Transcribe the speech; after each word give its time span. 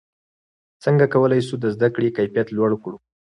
څنګه 0.83 1.05
کولای 1.13 1.41
سو 1.47 1.55
د 1.59 1.65
زده 1.75 1.87
کړې 1.95 2.09
کیفیت 2.17 2.47
لوړ 2.57 2.71
کړو؟ 2.83 2.97